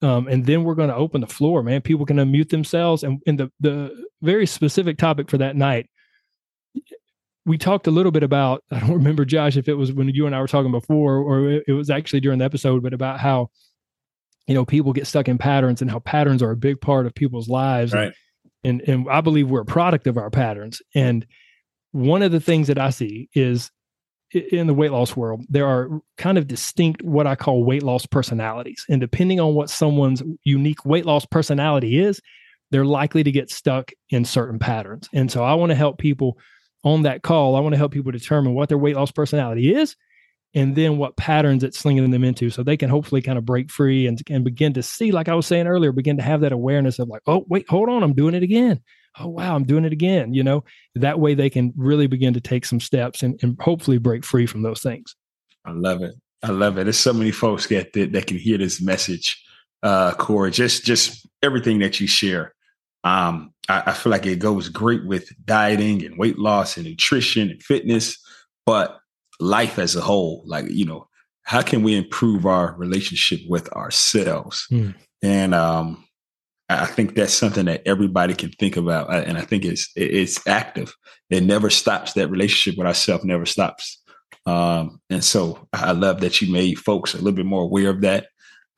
[0.03, 1.81] Um, and then we're going to open the floor, man.
[1.81, 3.03] People can unmute themselves.
[3.03, 5.89] And, and the, the very specific topic for that night
[7.47, 10.27] we talked a little bit about i don't remember josh if it was when you
[10.27, 13.49] and i were talking before or it was actually during the episode but about how
[14.47, 17.15] you know people get stuck in patterns and how patterns are a big part of
[17.15, 17.93] people's lives.
[17.93, 18.13] Right.
[18.65, 20.81] and, and and i believe we're a product of our patterns.
[20.95, 21.27] And
[21.93, 23.71] one of the things that i see is
[24.33, 28.07] in the weight loss world there are kind of distinct what i call weight loss
[28.07, 28.85] personalities.
[28.89, 32.21] And depending on what someone's unique weight loss personality is
[32.71, 35.09] they're likely to get stuck in certain patterns.
[35.13, 36.39] And so i want to help people
[36.87, 39.97] on that call, I want to help people determine what their weight loss personality is
[40.55, 43.73] and then what patterns it's slinging them into so they can hopefully kind of break
[43.73, 46.53] free and, and begin to see, like I was saying earlier, begin to have that
[46.53, 48.81] awareness of like, oh, wait, hold on, I'm doing it again.
[49.19, 50.33] Oh, wow, I'm doing it again.
[50.33, 50.63] You know,
[50.95, 54.47] that way they can really begin to take some steps and, and hopefully break free
[54.47, 55.17] from those things.
[55.65, 56.15] I love it.
[56.45, 56.85] I love it.
[56.85, 59.43] There's so many folks that, that, that can hear this message,
[59.83, 62.55] uh, Corey, just, just everything that you share.
[63.05, 67.51] Um, I, I feel like it goes great with dieting and weight loss and nutrition
[67.51, 68.19] and fitness,
[68.65, 68.99] but
[69.39, 71.09] life as a whole, like, you know,
[71.43, 74.67] how can we improve our relationship with ourselves?
[74.71, 74.95] Mm.
[75.23, 76.05] And um,
[76.69, 80.95] I think that's something that everybody can think about, and I think it's it's active.
[81.31, 82.15] It never stops.
[82.15, 84.03] That relationship with ourselves never stops.
[84.47, 88.01] Um, and so I love that you made folks a little bit more aware of
[88.01, 88.27] that.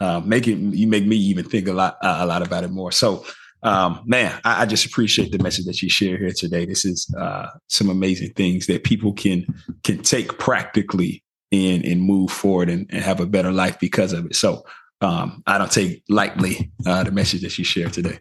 [0.00, 2.92] Uh, make it you make me even think a lot a lot about it more.
[2.92, 3.24] So
[3.62, 6.64] um, man, I, I, just appreciate the message that you share here today.
[6.64, 9.46] This is uh, some amazing things that people can
[9.82, 14.26] can take practically and and move forward and, and have a better life because of
[14.26, 14.36] it.
[14.36, 14.64] So
[15.00, 18.18] um, I don't take lightly uh, the message that you share today.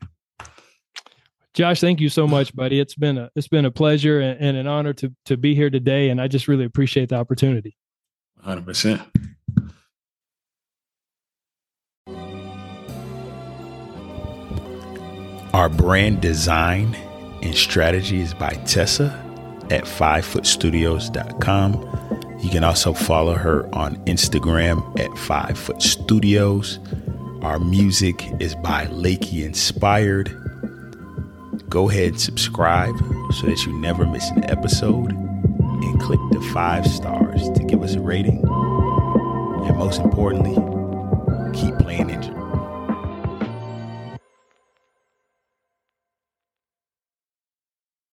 [1.53, 2.79] Josh, thank you so much, buddy.
[2.79, 5.69] It's been a it's been a pleasure and, and an honor to to be here
[5.69, 7.75] today, and I just really appreciate the opportunity.
[8.41, 9.01] Hundred percent.
[15.53, 16.95] Our brand design
[17.41, 19.23] and strategy is by Tessa
[19.69, 22.39] at fivefootstudios.com.
[22.41, 26.79] You can also follow her on Instagram at fivefootstudios.
[27.43, 30.29] Our music is by Lakey Inspired.
[31.69, 32.95] Go ahead and subscribe
[33.33, 37.95] so that you never miss an episode and click the five stars to give us
[37.95, 38.39] a rating.
[39.65, 40.55] And most importantly,